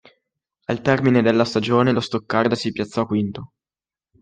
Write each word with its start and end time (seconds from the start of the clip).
Al 0.65 0.81
termine 0.81 1.21
della 1.21 1.45
stagione 1.45 1.91
lo 1.91 1.99
Stoccarda 1.99 2.55
si 2.55 2.71
piazzò 2.71 3.05
quinto. 3.05 3.51